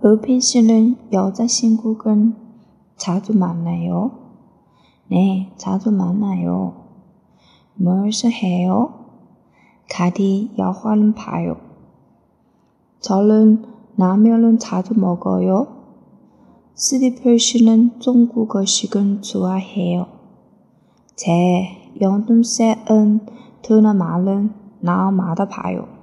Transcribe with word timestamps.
의빈 0.00 0.40
씨는 0.40 0.96
여자친구는 1.12 2.36
자주 2.96 3.36
만나요? 3.36 4.12
네, 5.08 5.52
자주 5.56 5.90
만나요. 5.90 6.84
무엇을 7.74 8.30
해요? 8.30 9.06
가디 9.90 10.52
영화는 10.56 11.14
봐요. 11.14 11.56
저는 13.00 13.64
라면은 13.96 14.60
자주 14.60 14.96
먹어요. 14.96 15.66
스티플 16.74 17.40
씨는 17.40 17.98
중국어식은 17.98 19.22
좋아해요. 19.22 20.06
제 21.16 21.90
연동생은 22.00 23.26
드라마는 23.62 24.54
나마다 24.78 25.48
봐요. 25.48 25.97